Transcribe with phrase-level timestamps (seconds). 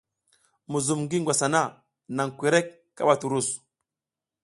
[0.71, 1.61] Muzum ngi ngwas hana,
[2.15, 3.47] nan kwerek kaɓa turus.